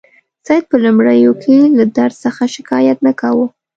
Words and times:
سید 0.45 0.63
په 0.71 0.75
لومړیو 0.83 1.31
کې 1.43 1.57
له 1.77 1.85
درد 1.97 2.15
څخه 2.25 2.43
شکایت 2.55 2.97
نه 3.07 3.13
کاوه. 3.19 3.47